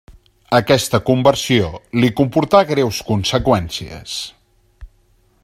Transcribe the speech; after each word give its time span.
Aquesta 0.59 0.99
conversió 1.09 1.67
li 2.03 2.09
comportà 2.21 2.63
greus 2.73 3.03
conseqüències. 3.11 4.19